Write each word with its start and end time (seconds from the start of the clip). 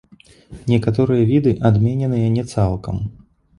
Некаторыя 0.71 1.27
віды 1.33 1.53
адмененыя 1.71 2.33
не 2.39 2.49
цалкам. 2.55 2.95